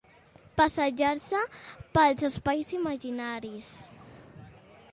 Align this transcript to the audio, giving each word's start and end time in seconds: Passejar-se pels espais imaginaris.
Passejar-se 0.59 1.41
pels 1.97 2.25
espais 2.31 2.73
imaginaris. 2.79 3.71